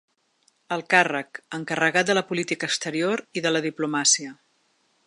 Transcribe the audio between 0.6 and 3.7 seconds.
El càrrec: encarregat de la política exterior i de la